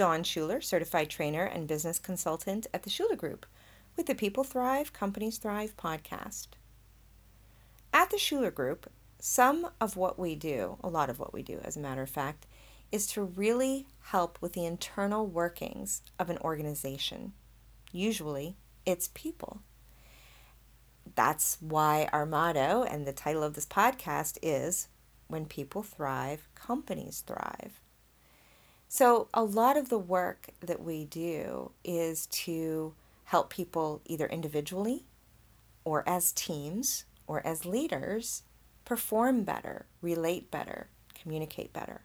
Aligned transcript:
Dawn 0.00 0.22
Shuler, 0.22 0.64
certified 0.64 1.10
trainer 1.10 1.44
and 1.44 1.68
business 1.68 1.98
consultant 1.98 2.66
at 2.72 2.84
the 2.84 2.88
Shuler 2.88 3.18
Group 3.18 3.44
with 3.98 4.06
the 4.06 4.14
People 4.14 4.44
Thrive, 4.44 4.94
Companies 4.94 5.36
Thrive 5.36 5.76
podcast. 5.76 6.46
At 7.92 8.08
the 8.08 8.16
Shuler 8.16 8.54
Group, 8.54 8.90
some 9.18 9.68
of 9.78 9.98
what 9.98 10.18
we 10.18 10.34
do, 10.34 10.78
a 10.82 10.88
lot 10.88 11.10
of 11.10 11.18
what 11.18 11.34
we 11.34 11.42
do, 11.42 11.60
as 11.62 11.76
a 11.76 11.80
matter 11.80 12.00
of 12.00 12.08
fact, 12.08 12.46
is 12.90 13.06
to 13.08 13.22
really 13.22 13.88
help 14.04 14.38
with 14.40 14.54
the 14.54 14.64
internal 14.64 15.26
workings 15.26 16.00
of 16.18 16.30
an 16.30 16.38
organization. 16.38 17.34
Usually, 17.92 18.56
it's 18.86 19.10
people. 19.12 19.60
That's 21.14 21.58
why 21.60 22.08
our 22.10 22.24
motto 22.24 22.84
and 22.84 23.06
the 23.06 23.12
title 23.12 23.42
of 23.42 23.52
this 23.52 23.66
podcast 23.66 24.38
is 24.40 24.88
When 25.28 25.44
People 25.44 25.82
Thrive, 25.82 26.48
Companies 26.54 27.22
Thrive. 27.26 27.82
So, 28.92 29.28
a 29.32 29.44
lot 29.44 29.76
of 29.76 29.88
the 29.88 30.00
work 30.00 30.48
that 30.58 30.82
we 30.82 31.04
do 31.04 31.70
is 31.84 32.26
to 32.26 32.92
help 33.26 33.48
people 33.48 34.02
either 34.04 34.26
individually 34.26 35.04
or 35.84 36.02
as 36.08 36.32
teams 36.32 37.04
or 37.28 37.40
as 37.46 37.64
leaders 37.64 38.42
perform 38.84 39.44
better, 39.44 39.86
relate 40.02 40.50
better, 40.50 40.88
communicate 41.14 41.72
better. 41.72 42.00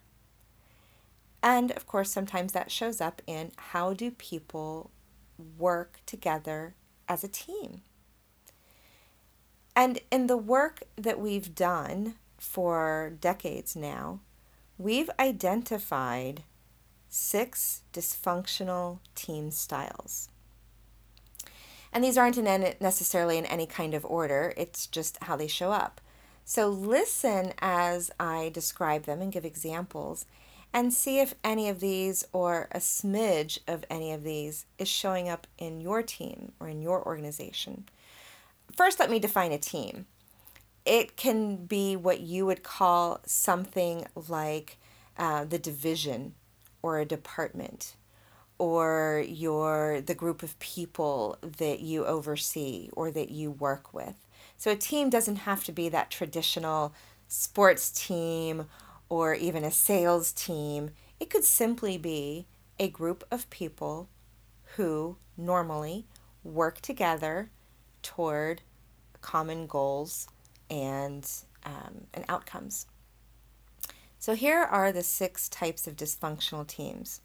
And 1.41 1.71
of 1.71 1.88
course, 1.88 2.12
sometimes 2.12 2.53
that 2.53 2.70
shows 2.70 3.02
up 3.02 3.20
in 3.26 3.52
how 3.57 3.93
do 3.93 4.12
people 4.12 4.91
work 5.57 6.02
together 6.05 6.76
as 7.09 7.24
a 7.24 7.27
team. 7.27 7.81
And 9.76 10.02
in 10.12 10.27
the 10.27 10.37
work 10.37 10.84
that 10.98 11.20
we've 11.20 11.55
done 11.55 12.13
for 12.37 13.13
decades 13.20 13.76
now, 13.76 14.20
we've 14.77 15.09
identified 15.20 16.43
six 17.16 17.82
dysfunctional 17.94 18.99
team 19.16 19.49
styles. 19.49 20.27
And 21.94 22.04
these 22.04 22.18
aren't 22.18 22.38
in 22.38 22.46
any, 22.46 22.74
necessarily 22.82 23.38
in 23.38 23.46
any 23.46 23.66
kind 23.66 23.94
of 23.94 24.04
order, 24.05 24.54
it's 24.58 24.85
just 24.85 25.18
how 25.24 25.38
they 25.38 25.48
show 25.48 25.71
up. 25.71 26.02
So 26.43 26.68
listen 26.68 27.54
as 27.60 28.12
I 28.20 28.52
describe 28.54 29.04
them 29.04 29.21
and 29.21 29.32
give 29.32 29.46
examples 29.46 30.26
and 30.74 30.93
see 30.93 31.20
if 31.20 31.36
any 31.41 31.70
of 31.70 31.80
these 31.80 32.26
or 32.34 32.68
a 32.74 32.80
smidge 32.80 33.60
of 33.66 33.86
any 33.90 34.12
of 34.12 34.24
these 34.24 34.66
is 34.77 34.90
showing 34.90 35.30
up 35.30 35.48
in 35.58 35.80
your 35.80 36.04
team 36.04 36.52
or 36.60 36.68
in 36.68 36.82
your 36.82 37.02
organization. 37.05 37.86
First, 38.76 38.99
let 38.99 39.10
me 39.10 39.20
define 39.20 39.54
a 39.54 39.58
team. 39.58 40.05
It 40.86 41.16
can 41.16 41.66
be 41.66 41.96
what 41.96 42.20
you 42.20 42.46
would 42.46 42.62
call 42.62 43.21
something 43.26 44.05
like 44.16 44.77
uh, 45.18 45.46
the 45.46 45.58
division 45.58 46.34
or 46.85 46.99
a 46.99 47.05
department 47.05 47.95
or 48.59 49.25
your 49.27 50.01
the 50.01 50.13
group 50.13 50.43
of 50.43 50.57
people 50.59 51.35
that 51.41 51.79
you 51.79 52.05
oversee 52.05 52.89
or 52.93 53.09
that 53.09 53.31
you 53.31 53.49
work 53.49 53.91
with. 53.91 54.13
So 54.55 54.69
a 54.69 54.75
team 54.75 55.09
doesn't 55.09 55.37
have 55.37 55.63
to 55.63 55.71
be 55.71 55.89
that 55.89 56.11
traditional 56.11 56.93
sports 57.27 57.89
team 57.89 58.67
or 59.09 59.33
even 59.33 59.63
a 59.63 59.71
sales 59.71 60.31
team. 60.31 60.91
It 61.19 61.31
could 61.31 61.43
simply 61.43 61.97
be 61.97 62.45
a 62.79 62.87
group 62.87 63.23
of 63.31 63.49
people 63.49 64.07
who 64.75 65.17
normally 65.35 66.06
work 66.44 66.81
together 66.81 67.50
toward 68.03 68.61
common 69.22 69.66
goals 69.66 70.28
and, 70.69 71.28
um, 71.63 72.06
and 72.13 72.25
outcomes. 72.29 72.85
So, 74.25 74.34
here 74.34 74.63
are 74.63 74.91
the 74.91 75.03
six 75.03 75.47
types 75.47 75.86
of 75.86 75.96
dysfunctional 75.96 76.66
teams. 76.66 77.22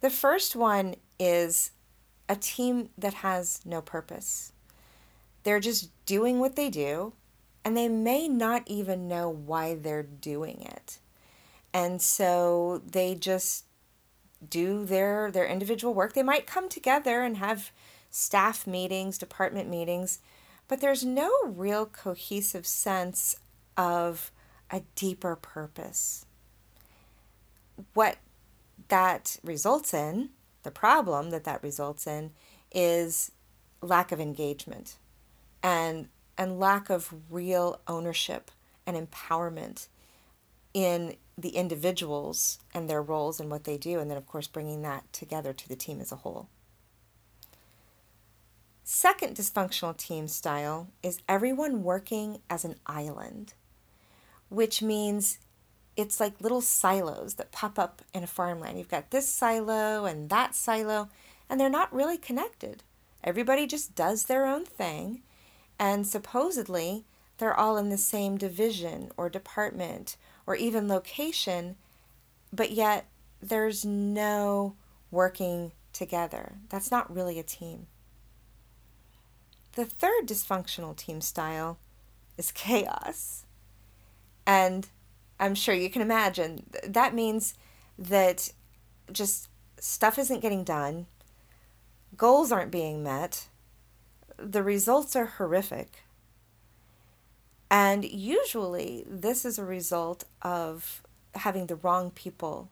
The 0.00 0.10
first 0.10 0.56
one 0.56 0.96
is 1.16 1.70
a 2.28 2.34
team 2.34 2.88
that 2.98 3.14
has 3.14 3.60
no 3.64 3.80
purpose. 3.80 4.50
They're 5.44 5.60
just 5.60 5.90
doing 6.06 6.40
what 6.40 6.56
they 6.56 6.70
do, 6.70 7.12
and 7.64 7.76
they 7.76 7.86
may 7.86 8.26
not 8.26 8.64
even 8.66 9.06
know 9.06 9.28
why 9.28 9.76
they're 9.76 10.02
doing 10.02 10.60
it. 10.62 10.98
And 11.72 12.02
so 12.02 12.82
they 12.84 13.14
just 13.14 13.66
do 14.50 14.84
their 14.84 15.30
their 15.30 15.46
individual 15.46 15.94
work. 15.94 16.14
They 16.14 16.24
might 16.24 16.48
come 16.48 16.68
together 16.68 17.22
and 17.22 17.36
have 17.36 17.70
staff 18.10 18.66
meetings, 18.66 19.18
department 19.18 19.68
meetings, 19.70 20.18
but 20.66 20.80
there's 20.80 21.04
no 21.04 21.30
real 21.44 21.86
cohesive 21.86 22.66
sense 22.66 23.36
of 23.76 24.32
a 24.70 24.82
deeper 24.94 25.36
purpose. 25.36 26.26
What 27.94 28.18
that 28.88 29.38
results 29.42 29.94
in, 29.94 30.30
the 30.62 30.70
problem 30.70 31.30
that 31.30 31.44
that 31.44 31.62
results 31.62 32.06
in, 32.06 32.32
is 32.72 33.32
lack 33.80 34.12
of 34.12 34.20
engagement 34.20 34.96
and 35.62 36.08
and 36.36 36.60
lack 36.60 36.88
of 36.88 37.12
real 37.30 37.80
ownership 37.88 38.50
and 38.86 38.96
empowerment 38.96 39.88
in 40.72 41.16
the 41.36 41.50
individuals 41.50 42.58
and 42.72 42.88
their 42.88 43.02
roles 43.02 43.40
and 43.40 43.50
what 43.50 43.64
they 43.64 43.76
do, 43.76 43.98
and 43.98 44.10
then, 44.10 44.16
of 44.16 44.26
course, 44.26 44.46
bringing 44.46 44.82
that 44.82 45.12
together 45.12 45.52
to 45.52 45.68
the 45.68 45.76
team 45.76 46.00
as 46.00 46.12
a 46.12 46.16
whole. 46.16 46.48
Second 48.84 49.36
dysfunctional 49.36 49.96
team 49.96 50.28
style 50.28 50.88
is 51.02 51.20
everyone 51.28 51.82
working 51.82 52.40
as 52.48 52.64
an 52.64 52.76
island, 52.86 53.54
which 54.48 54.82
means 54.82 55.38
it's 55.96 56.20
like 56.20 56.40
little 56.40 56.60
silos 56.60 57.34
that 57.34 57.52
pop 57.52 57.78
up 57.78 58.02
in 58.14 58.22
a 58.22 58.28
farmland. 58.28 58.78
You've 58.78 58.88
got 58.88 59.10
this 59.10 59.28
silo 59.28 60.04
and 60.04 60.30
that 60.30 60.54
silo, 60.54 61.08
and 61.48 61.60
they're 61.60 61.68
not 61.68 61.92
really 61.92 62.18
connected. 62.18 62.82
Everybody 63.24 63.66
just 63.66 63.94
does 63.94 64.24
their 64.24 64.46
own 64.46 64.64
thing, 64.64 65.22
and 65.78 66.06
supposedly 66.06 67.04
they're 67.38 67.58
all 67.58 67.76
in 67.76 67.88
the 67.88 67.98
same 67.98 68.36
division 68.36 69.10
or 69.16 69.28
department 69.28 70.16
or 70.46 70.54
even 70.54 70.88
location, 70.88 71.76
but 72.52 72.70
yet 72.70 73.06
there's 73.42 73.84
no 73.84 74.74
working 75.10 75.72
together. 75.92 76.58
That's 76.68 76.90
not 76.90 77.12
really 77.14 77.38
a 77.38 77.44
team. 77.44 77.86
The 79.72 79.84
third 79.84 80.26
dysfunctional 80.26 80.96
team 80.96 81.20
style 81.20 81.78
is 82.36 82.52
chaos. 82.52 83.44
And 84.48 84.88
I'm 85.38 85.54
sure 85.54 85.74
you 85.74 85.90
can 85.90 86.00
imagine 86.00 86.64
that 86.82 87.14
means 87.14 87.52
that 87.98 88.50
just 89.12 89.48
stuff 89.78 90.18
isn't 90.18 90.40
getting 90.40 90.64
done, 90.64 91.04
goals 92.16 92.50
aren't 92.50 92.70
being 92.70 93.02
met, 93.02 93.46
the 94.38 94.62
results 94.62 95.14
are 95.14 95.26
horrific. 95.26 96.02
And 97.70 98.06
usually, 98.06 99.04
this 99.06 99.44
is 99.44 99.58
a 99.58 99.64
result 99.64 100.24
of 100.40 101.02
having 101.34 101.66
the 101.66 101.76
wrong 101.76 102.10
people 102.10 102.70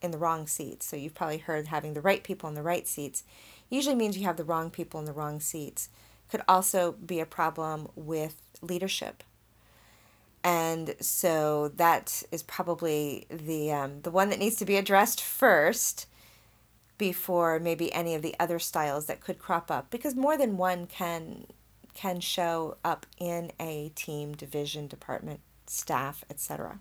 in 0.00 0.10
the 0.10 0.18
wrong 0.18 0.46
seats. 0.46 0.86
So, 0.86 0.96
you've 0.96 1.14
probably 1.14 1.38
heard 1.38 1.66
having 1.66 1.92
the 1.92 2.00
right 2.00 2.24
people 2.24 2.48
in 2.48 2.54
the 2.54 2.62
right 2.62 2.88
seats 2.88 3.24
usually 3.68 3.94
means 3.94 4.16
you 4.16 4.24
have 4.24 4.38
the 4.38 4.44
wrong 4.44 4.70
people 4.70 4.98
in 4.98 5.04
the 5.04 5.12
wrong 5.12 5.40
seats 5.40 5.90
could 6.30 6.40
also 6.48 6.92
be 6.92 7.20
a 7.20 7.26
problem 7.26 7.88
with 7.94 8.40
leadership. 8.62 9.22
And 10.44 10.94
so 11.00 11.68
that 11.76 12.22
is 12.30 12.42
probably 12.42 13.26
the 13.30 13.72
um, 13.72 14.00
the 14.02 14.10
one 14.10 14.30
that 14.30 14.38
needs 14.38 14.56
to 14.56 14.64
be 14.64 14.76
addressed 14.76 15.20
first 15.20 16.06
before 16.96 17.60
maybe 17.60 17.92
any 17.92 18.14
of 18.14 18.22
the 18.22 18.34
other 18.40 18.58
styles 18.58 19.06
that 19.06 19.20
could 19.20 19.38
crop 19.38 19.70
up 19.70 19.90
because 19.90 20.14
more 20.14 20.36
than 20.36 20.56
one 20.56 20.86
can 20.86 21.46
can 21.94 22.20
show 22.20 22.76
up 22.84 23.06
in 23.18 23.50
a 23.58 23.90
team, 23.96 24.34
division, 24.34 24.86
department, 24.86 25.40
staff, 25.66 26.24
etc. 26.30 26.78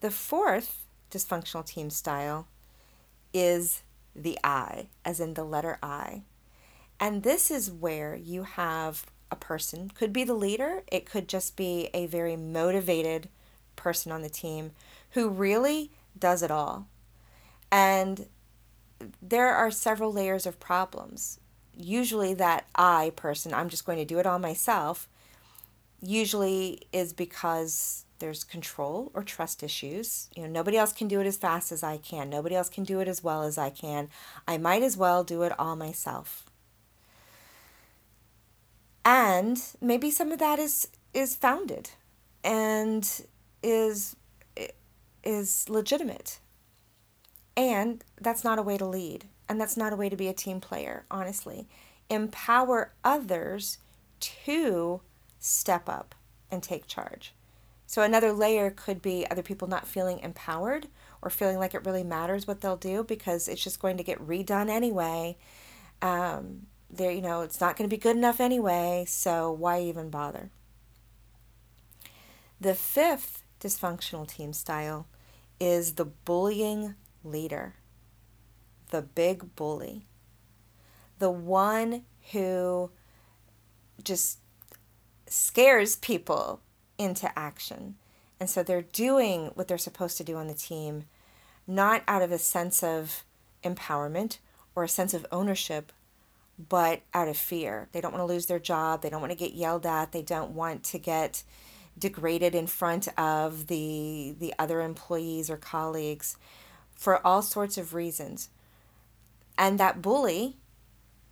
The 0.00 0.10
fourth 0.12 0.84
dysfunctional 1.10 1.66
team 1.66 1.90
style 1.90 2.46
is 3.32 3.82
the 4.14 4.38
I, 4.44 4.86
as 5.04 5.18
in 5.18 5.34
the 5.34 5.44
letter 5.44 5.78
I. 5.82 6.22
And 7.00 7.22
this 7.22 7.50
is 7.50 7.70
where 7.70 8.14
you 8.14 8.44
have 8.44 9.06
a 9.30 9.36
person, 9.36 9.90
could 9.94 10.12
be 10.12 10.24
the 10.24 10.34
leader, 10.34 10.82
it 10.90 11.06
could 11.06 11.28
just 11.28 11.56
be 11.56 11.90
a 11.92 12.06
very 12.06 12.36
motivated 12.36 13.28
person 13.76 14.12
on 14.12 14.22
the 14.22 14.28
team 14.28 14.72
who 15.10 15.28
really 15.28 15.90
does 16.18 16.42
it 16.42 16.50
all. 16.50 16.86
And 17.70 18.26
there 19.22 19.54
are 19.54 19.70
several 19.70 20.12
layers 20.12 20.46
of 20.46 20.60
problems. 20.60 21.38
Usually, 21.76 22.34
that 22.34 22.66
I 22.74 23.12
person, 23.14 23.54
I'm 23.54 23.68
just 23.68 23.86
going 23.86 23.98
to 23.98 24.04
do 24.04 24.18
it 24.18 24.26
all 24.26 24.38
myself, 24.38 25.08
usually 26.02 26.82
is 26.92 27.12
because 27.12 28.04
there's 28.18 28.42
control 28.42 29.12
or 29.14 29.22
trust 29.22 29.62
issues. 29.62 30.28
You 30.34 30.42
know, 30.42 30.48
nobody 30.48 30.76
else 30.76 30.92
can 30.92 31.06
do 31.06 31.20
it 31.20 31.26
as 31.26 31.36
fast 31.36 31.70
as 31.70 31.84
I 31.84 31.98
can. 31.98 32.28
Nobody 32.28 32.56
else 32.56 32.68
can 32.68 32.82
do 32.82 32.98
it 32.98 33.06
as 33.06 33.22
well 33.22 33.42
as 33.44 33.58
I 33.58 33.70
can. 33.70 34.08
I 34.46 34.58
might 34.58 34.82
as 34.82 34.96
well 34.96 35.22
do 35.22 35.42
it 35.42 35.52
all 35.58 35.76
myself 35.76 36.47
and 39.08 39.62
maybe 39.80 40.10
some 40.10 40.32
of 40.32 40.38
that 40.38 40.58
is 40.58 40.88
is 41.14 41.34
founded 41.34 41.90
and 42.44 43.22
is 43.62 44.16
is 45.24 45.68
legitimate 45.68 46.40
And 47.56 48.04
that's 48.20 48.44
not 48.44 48.58
a 48.60 48.62
way 48.62 48.78
to 48.78 48.86
lead. 48.86 49.26
And 49.48 49.60
that's 49.60 49.76
not 49.76 49.92
a 49.92 49.96
way 49.96 50.08
to 50.08 50.16
be 50.16 50.28
a 50.28 50.32
team 50.32 50.60
player, 50.60 51.04
honestly. 51.10 51.66
Empower 52.08 52.92
others 53.04 53.78
to 54.20 55.00
step 55.40 55.88
up 55.88 56.14
and 56.50 56.62
take 56.62 56.86
charge. 56.86 57.34
So, 57.86 58.02
another 58.02 58.32
layer 58.32 58.70
could 58.70 59.02
be 59.02 59.26
other 59.28 59.42
people 59.42 59.66
not 59.68 59.88
feeling 59.88 60.20
empowered 60.20 60.86
or 61.20 61.30
feeling 61.30 61.58
like 61.58 61.74
it 61.74 61.84
really 61.84 62.04
matters 62.04 62.46
what 62.46 62.60
they'll 62.60 62.76
do 62.76 63.02
because 63.02 63.48
it's 63.48 63.64
just 63.64 63.80
going 63.80 63.96
to 63.96 64.04
get 64.04 64.24
redone 64.24 64.70
anyway. 64.70 65.36
Um, 66.00 66.67
there, 66.90 67.10
you 67.10 67.20
know, 67.20 67.42
it's 67.42 67.60
not 67.60 67.76
going 67.76 67.88
to 67.88 67.94
be 67.94 68.00
good 68.00 68.16
enough 68.16 68.40
anyway, 68.40 69.04
so 69.06 69.50
why 69.52 69.80
even 69.80 70.10
bother? 70.10 70.50
The 72.60 72.74
fifth 72.74 73.44
dysfunctional 73.60 74.26
team 74.26 74.52
style 74.52 75.06
is 75.60 75.94
the 75.94 76.04
bullying 76.04 76.94
leader, 77.22 77.74
the 78.90 79.02
big 79.02 79.54
bully, 79.54 80.06
the 81.18 81.30
one 81.30 82.04
who 82.32 82.90
just 84.02 84.38
scares 85.26 85.96
people 85.96 86.60
into 86.96 87.36
action. 87.38 87.96
And 88.40 88.48
so 88.48 88.62
they're 88.62 88.82
doing 88.82 89.46
what 89.54 89.68
they're 89.68 89.78
supposed 89.78 90.16
to 90.18 90.24
do 90.24 90.36
on 90.36 90.46
the 90.46 90.54
team, 90.54 91.04
not 91.66 92.02
out 92.06 92.22
of 92.22 92.32
a 92.32 92.38
sense 92.38 92.82
of 92.82 93.24
empowerment 93.64 94.38
or 94.74 94.84
a 94.84 94.88
sense 94.88 95.12
of 95.12 95.26
ownership, 95.32 95.92
but 96.58 97.02
out 97.14 97.28
of 97.28 97.36
fear. 97.36 97.88
They 97.92 98.00
don't 98.00 98.12
want 98.12 98.22
to 98.22 98.32
lose 98.32 98.46
their 98.46 98.58
job. 98.58 99.02
They 99.02 99.10
don't 99.10 99.20
want 99.20 99.32
to 99.32 99.38
get 99.38 99.54
yelled 99.54 99.86
at. 99.86 100.12
They 100.12 100.22
don't 100.22 100.52
want 100.52 100.82
to 100.84 100.98
get 100.98 101.42
degraded 101.98 102.54
in 102.54 102.66
front 102.66 103.08
of 103.18 103.66
the 103.66 104.34
the 104.38 104.54
other 104.58 104.80
employees 104.80 105.50
or 105.50 105.56
colleagues 105.56 106.36
for 106.94 107.24
all 107.26 107.42
sorts 107.42 107.78
of 107.78 107.94
reasons. 107.94 108.50
And 109.56 109.78
that 109.78 110.02
bully 110.02 110.56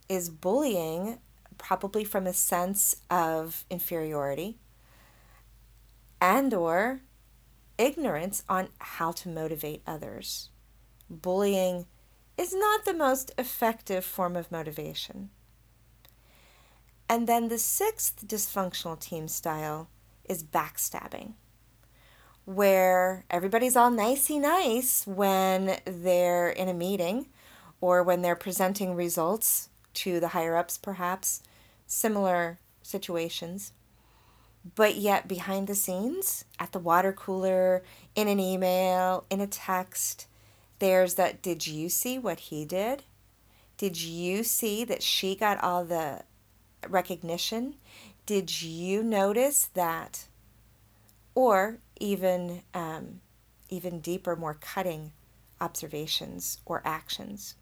is 0.09 0.31
bullying 0.31 1.19
probably 1.59 2.05
from 2.05 2.27
a 2.27 2.33
sense 2.33 2.97
of 3.11 3.65
inferiority 3.71 4.59
and 6.21 6.53
or 6.53 7.01
ignorance 7.79 8.43
on 8.49 8.69
how 8.79 9.13
to 9.13 9.29
motivate 9.29 9.83
others. 9.87 10.51
Bullying 11.09 11.87
is 12.39 12.55
not 12.55 12.85
the 12.85 12.95
most 12.95 13.33
effective 13.39 14.05
form 14.05 14.37
of 14.37 14.53
motivation. 14.53 15.31
And 17.09 17.27
then 17.27 17.49
the 17.49 17.59
sixth 17.59 18.27
dysfunctional 18.27 18.99
team 18.99 19.29
style 19.29 19.89
is 20.29 20.43
backstabbing, 20.43 21.35
where 22.45 23.25
everybody's 23.31 23.77
all 23.77 23.91
nicey 23.91 24.39
nice 24.39 25.07
when 25.07 25.79
they're 25.85 26.51
in 26.51 26.69
a 26.69 26.75
meeting 26.75 27.29
or 27.81 28.03
when 28.03 28.23
they're 28.23 28.37
presenting 28.37 28.95
results 28.95 29.69
to 29.95 30.21
the 30.21 30.29
higher 30.29 30.57
ups, 30.57 30.77
perhaps, 30.77 31.43
similar 31.87 32.59
situations. 32.83 33.73
But 34.75 34.97
yet, 34.97 35.29
behind 35.29 35.69
the 35.69 35.77
scenes, 35.77 36.45
at 36.59 36.73
the 36.73 36.81
water 36.81 37.13
cooler, 37.13 37.85
in 38.17 38.27
an 38.27 38.41
email, 38.41 39.25
in 39.31 39.41
a 39.41 39.47
text, 39.47 40.27
there's 40.79 41.15
that 41.15 41.43
did 41.43 41.67
you 41.67 41.89
see 41.89 42.19
what 42.19 42.41
he 42.41 42.65
did? 42.65 43.05
Did 43.77 44.01
you 44.01 44.43
see 44.43 44.85
that 44.85 45.03
she 45.03 45.35
got 45.35 45.63
all 45.63 45.85
the 45.85 46.23
recognition? 46.89 47.77
Did 48.25 48.63
you 48.63 49.03
notice 49.03 49.69
that? 49.75 50.29
Or 51.35 51.79
even 52.01 52.63
um, 52.73 53.21
even 53.69 54.01
deeper, 54.01 54.37
more 54.37 54.55
cutting 54.55 55.13
observations 55.61 56.59
or 56.65 56.83
actions. 56.85 57.57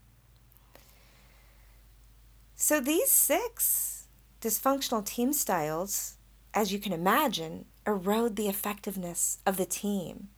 So 2.56 2.80
these 2.80 3.10
six 3.10 4.06
dysfunctional 4.40 5.04
team 5.04 5.32
styles, 5.32 6.16
as 6.52 6.72
you 6.72 6.78
can 6.78 6.92
imagine, 6.92 7.66
erode 7.86 8.36
the 8.36 8.48
effectiveness 8.48 9.38
of 9.44 9.56
the 9.56 9.66
team. 9.66 10.28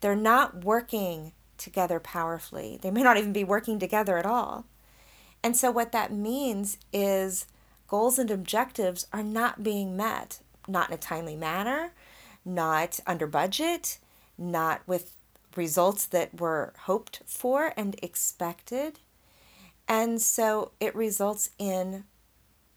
They're 0.00 0.16
not 0.16 0.64
working 0.64 1.32
together 1.58 2.00
powerfully. 2.00 2.78
They 2.80 2.90
may 2.90 3.02
not 3.02 3.16
even 3.16 3.32
be 3.32 3.44
working 3.44 3.78
together 3.78 4.16
at 4.16 4.26
all. 4.26 4.64
And 5.42 5.56
so, 5.56 5.70
what 5.70 5.92
that 5.92 6.12
means 6.12 6.78
is 6.92 7.46
goals 7.86 8.18
and 8.18 8.30
objectives 8.30 9.06
are 9.12 9.22
not 9.22 9.62
being 9.62 9.96
met, 9.96 10.40
not 10.66 10.88
in 10.88 10.94
a 10.94 10.98
timely 10.98 11.36
manner, 11.36 11.92
not 12.44 13.00
under 13.06 13.26
budget, 13.26 13.98
not 14.36 14.82
with 14.86 15.12
results 15.56 16.06
that 16.06 16.40
were 16.40 16.72
hoped 16.80 17.22
for 17.26 17.72
and 17.76 17.96
expected. 18.02 19.00
And 19.86 20.20
so 20.20 20.72
it 20.80 20.94
results 20.94 21.50
in 21.58 22.04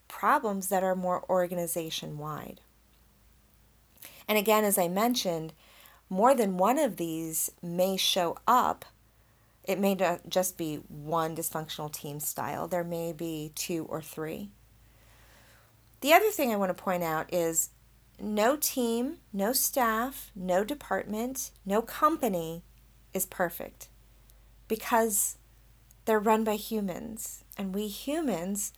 problems 0.07 0.69
that 0.69 0.83
are 0.83 0.95
more 0.95 1.24
organization 1.30 2.18
wide. 2.18 2.62
And 4.28 4.38
again, 4.38 4.63
as 4.63 4.78
I 4.78 4.88
mentioned, 4.88 5.54
more 6.12 6.36
than 6.36 6.58
one 6.58 6.78
of 6.78 6.98
these 6.98 7.50
may 7.63 7.96
show 7.96 8.38
up. 8.46 8.84
It 9.63 9.80
may 9.80 9.96
not 9.96 10.28
just 10.28 10.58
be 10.58 10.75
one 10.90 11.38
dysfunctional 11.38 11.92
team 11.92 12.19
style, 12.19 12.68
there 12.68 12.84
may 12.84 13.13
be 13.13 13.54
two 13.56 13.86
or 13.90 14.02
three. 14.02 14.50
The 16.02 16.12
other 16.12 16.30
thing 16.30 16.52
I 16.52 16.58
want 16.58 16.75
to 16.75 16.84
point 16.84 17.02
out 17.02 17.34
is 17.34 17.69
no 18.19 18.58
team, 18.58 19.19
no 19.31 19.54
staff, 19.54 20.31
no 20.36 20.66
department, 20.66 21.52
no 21.66 21.81
company 21.81 22.64
is 23.14 23.25
perfect 23.25 23.88
because 24.68 25.38
they're 26.04 26.19
run 26.19 26.44
by 26.44 26.56
humans, 26.56 27.46
and 27.57 27.74
we 27.74 27.88
humans 27.88 28.74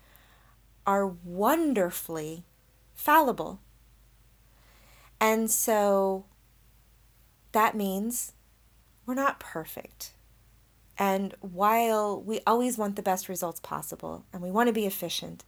are 0.85 1.07
wonderfully 1.07 2.45
fallible. 2.93 3.59
And 5.19 5.49
so 5.49 6.25
that 7.53 7.75
means 7.75 8.33
we're 9.05 9.13
not 9.13 9.39
perfect. 9.39 10.13
And 10.97 11.33
while 11.39 12.21
we 12.21 12.41
always 12.45 12.77
want 12.77 12.95
the 12.95 13.01
best 13.01 13.27
results 13.27 13.59
possible 13.59 14.25
and 14.31 14.41
we 14.41 14.51
want 14.51 14.67
to 14.67 14.73
be 14.73 14.85
efficient, 14.85 15.43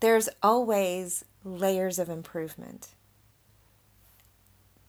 there's 0.00 0.28
always 0.42 1.24
layers 1.42 1.98
of 1.98 2.08
improvement. 2.08 2.88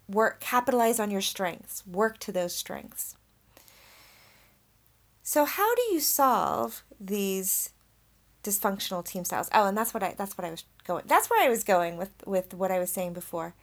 Work, 0.07 0.39
capitalize 0.39 0.99
on 0.99 1.09
your 1.09 1.21
strengths, 1.21 1.85
work 1.87 2.19
to 2.19 2.31
those 2.31 2.53
strengths. 2.53 3.15
So, 5.23 5.45
how 5.45 5.73
do 5.73 5.81
you 5.91 5.99
solve 5.99 6.83
these 6.99 7.71
dysfunctional 8.43 9.03
team 9.03 9.25
styles? 9.25 9.49
Oh, 9.51 9.65
and 9.65 9.75
that's 9.75 9.91
what 9.91 10.03
I 10.03 10.13
that's 10.15 10.37
what 10.37 10.45
I 10.45 10.51
was 10.51 10.63
going. 10.85 11.05
That's 11.07 11.31
where 11.31 11.43
I 11.43 11.49
was 11.49 11.63
going 11.63 11.97
with 11.97 12.11
with 12.27 12.53
what 12.53 12.69
I 12.69 12.77
was 12.77 12.91
saying 12.91 13.13
before. 13.13 13.55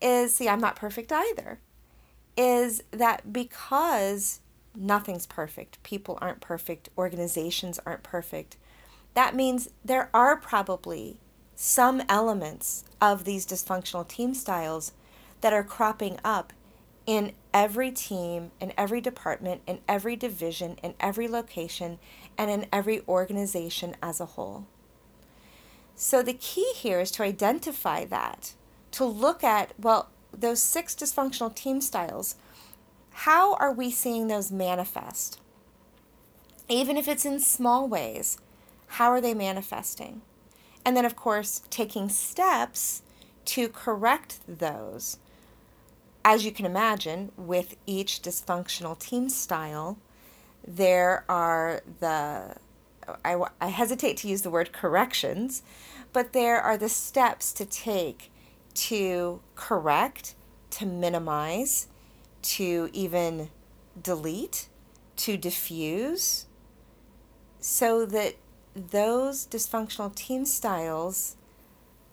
Is 0.00 0.34
see, 0.34 0.48
I'm 0.48 0.60
not 0.60 0.76
perfect 0.76 1.12
either. 1.12 1.60
Is 2.36 2.82
that 2.90 3.32
because 3.32 4.40
nothing's 4.74 5.26
perfect, 5.26 5.82
people 5.82 6.18
aren't 6.20 6.40
perfect, 6.40 6.88
organizations 6.96 7.80
aren't 7.84 8.02
perfect. 8.02 8.56
That 9.14 9.34
means 9.34 9.68
there 9.84 10.08
are 10.14 10.36
probably 10.36 11.18
some 11.54 12.02
elements 12.08 12.84
of 13.00 13.24
these 13.24 13.44
dysfunctional 13.44 14.08
team 14.08 14.32
styles 14.32 14.92
that 15.40 15.52
are 15.52 15.64
cropping 15.64 16.18
up 16.24 16.52
in 17.06 17.32
every 17.52 17.90
team, 17.90 18.52
in 18.60 18.72
every 18.78 19.00
department, 19.00 19.60
in 19.66 19.80
every 19.88 20.16
division, 20.16 20.76
in 20.82 20.94
every 21.00 21.26
location, 21.26 21.98
and 22.38 22.50
in 22.50 22.66
every 22.72 23.02
organization 23.08 23.96
as 24.02 24.20
a 24.20 24.26
whole. 24.26 24.66
So 25.94 26.22
the 26.22 26.32
key 26.32 26.72
here 26.76 27.00
is 27.00 27.10
to 27.12 27.22
identify 27.22 28.04
that, 28.06 28.54
to 28.92 29.04
look 29.04 29.44
at, 29.44 29.72
well, 29.78 30.08
those 30.32 30.62
six 30.62 30.94
dysfunctional 30.94 31.54
team 31.54 31.80
styles, 31.80 32.36
how 33.12 33.54
are 33.54 33.72
we 33.72 33.90
seeing 33.90 34.28
those 34.28 34.50
manifest? 34.50 35.40
Even 36.68 36.96
if 36.96 37.08
it's 37.08 37.24
in 37.24 37.40
small 37.40 37.88
ways, 37.88 38.38
how 38.86 39.10
are 39.10 39.20
they 39.20 39.34
manifesting? 39.34 40.22
And 40.84 40.96
then, 40.96 41.04
of 41.04 41.16
course, 41.16 41.62
taking 41.70 42.08
steps 42.08 43.02
to 43.46 43.68
correct 43.68 44.38
those 44.46 45.18
as 46.24 46.44
you 46.44 46.52
can 46.52 46.66
imagine, 46.66 47.32
with 47.36 47.76
each 47.86 48.22
dysfunctional 48.22 48.98
team 48.98 49.28
style, 49.28 49.96
there 50.66 51.24
are 51.28 51.82
the, 52.00 52.56
I, 53.24 53.36
I 53.60 53.68
hesitate 53.68 54.18
to 54.18 54.28
use 54.28 54.42
the 54.42 54.50
word 54.50 54.72
corrections, 54.72 55.62
but 56.12 56.32
there 56.32 56.60
are 56.60 56.76
the 56.76 56.88
steps 56.88 57.52
to 57.54 57.64
take 57.64 58.30
to 58.74 59.40
correct, 59.54 60.34
to 60.70 60.86
minimize, 60.86 61.88
to 62.42 62.88
even 62.92 63.50
delete, 64.00 64.68
to 65.16 65.36
diffuse, 65.36 66.46
so 67.60 68.06
that 68.06 68.36
those 68.74 69.46
dysfunctional 69.46 70.14
team 70.14 70.44
styles 70.44 71.36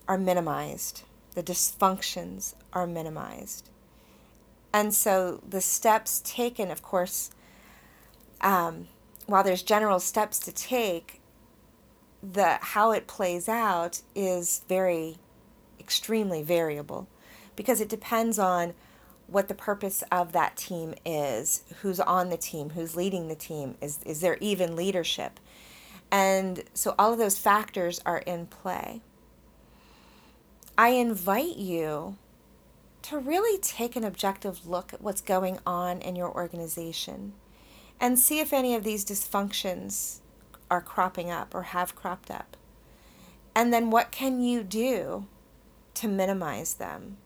are 0.08 0.18
minimized, 0.18 1.04
the 1.36 1.44
dysfunctions 1.44 2.56
are 2.74 2.88
minimized. 2.88 3.70
And 4.74 4.94
so 4.94 5.42
the 5.48 5.62
steps 5.62 6.22
taken, 6.24 6.72
of 6.72 6.82
course, 6.82 7.32
um, 8.42 8.88
while 9.26 9.44
there's 9.44 9.64
general 9.64 10.00
steps 10.00 10.40
to 10.40 10.52
take, 10.52 11.22
the 12.22 12.58
how 12.62 12.92
it 12.92 13.08
plays 13.08 13.48
out 13.48 14.02
is 14.16 14.64
very 14.68 15.18
extremely 15.88 16.44
variable 16.44 17.08
because 17.56 17.80
it 17.80 17.88
depends 17.88 18.38
on 18.38 18.74
what 19.26 19.48
the 19.48 19.54
purpose 19.54 20.04
of 20.12 20.34
that 20.34 20.58
team 20.58 20.94
is, 21.06 21.64
who's 21.82 22.02
on 22.02 22.28
the 22.30 22.36
team, 22.36 22.72
who's 22.72 22.98
leading 22.98 23.30
the 23.30 23.36
team, 23.36 23.78
is 23.80 24.00
is 24.06 24.20
there 24.20 24.38
even 24.42 24.76
leadership? 24.76 25.40
And 26.12 26.66
so 26.74 26.94
all 27.00 27.14
of 27.14 27.20
those 27.20 27.38
factors 27.38 28.02
are 28.06 28.18
in 28.20 28.48
play. 28.48 29.02
I 30.78 30.90
invite 30.90 31.56
you 31.56 32.18
to 33.04 33.18
really 33.18 33.58
take 33.60 33.96
an 33.96 34.04
objective 34.04 34.68
look 34.68 34.94
at 34.94 35.02
what's 35.02 35.22
going 35.22 35.60
on 35.66 36.02
in 36.02 36.18
your 36.18 36.34
organization 36.34 37.32
and 37.98 38.20
see 38.20 38.40
if 38.40 38.52
any 38.52 38.76
of 38.76 38.84
these 38.84 39.06
dysfunctions 39.06 40.20
are 40.70 40.82
cropping 40.82 41.32
up 41.32 41.56
or 41.56 41.64
have 41.64 41.96
cropped 41.96 42.30
up. 42.30 42.58
And 43.56 43.72
then 43.74 43.90
what 43.90 44.12
can 44.12 44.42
you 44.42 44.64
do 44.64 45.28
to 45.98 46.08
minimize 46.08 46.76
them? 46.76 47.18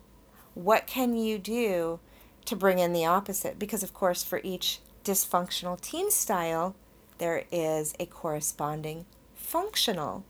What 0.54 0.88
can 0.88 1.16
you 1.16 1.38
do 1.38 2.00
to 2.46 2.56
bring 2.56 2.80
in 2.80 2.94
the 2.94 3.06
opposite? 3.06 3.60
Because, 3.60 3.84
of 3.84 3.94
course, 3.94 4.24
for 4.24 4.42
each 4.44 4.80
dysfunctional 5.04 5.80
team 5.80 6.10
style, 6.10 6.76
there 7.18 7.46
is 7.52 7.94
a 8.00 8.06
corresponding 8.06 9.06
functional 9.36 10.26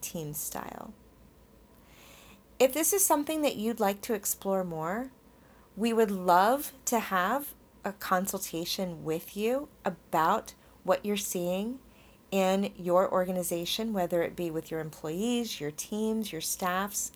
team 0.00 0.34
style. 0.34 0.92
If 2.58 2.72
this 2.72 2.92
is 2.92 3.04
something 3.04 3.42
that 3.42 3.56
you'd 3.56 3.80
like 3.80 4.00
to 4.02 4.14
explore 4.14 4.64
more, 4.64 5.10
we 5.76 5.92
would 5.92 6.10
love 6.10 6.72
to 6.86 6.98
have 6.98 7.54
a 7.84 7.92
consultation 7.92 9.04
with 9.04 9.36
you 9.36 9.68
about 9.84 10.54
what 10.84 11.04
you're 11.04 11.16
seeing 11.16 11.78
in 12.30 12.72
your 12.76 13.10
organization, 13.10 13.92
whether 13.92 14.22
it 14.22 14.36
be 14.36 14.50
with 14.50 14.70
your 14.70 14.80
employees, 14.80 15.60
your 15.60 15.70
teams, 15.70 16.32
your 16.32 16.40
staffs, 16.40 17.12